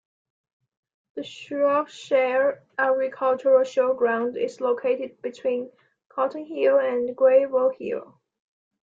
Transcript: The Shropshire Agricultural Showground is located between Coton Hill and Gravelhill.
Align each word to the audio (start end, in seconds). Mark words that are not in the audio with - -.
The 1.13 1.23
Shropshire 1.23 2.63
Agricultural 2.75 3.59
Showground 3.59 4.35
is 4.35 4.59
located 4.59 5.21
between 5.21 5.71
Coton 6.09 6.43
Hill 6.43 6.79
and 6.79 7.15
Gravelhill. 7.15 8.17